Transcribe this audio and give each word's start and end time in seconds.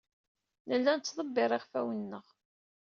Nella 0.69 0.91
nettḍebbir 0.95 1.51
iɣfawen-nneɣ. 1.57 2.25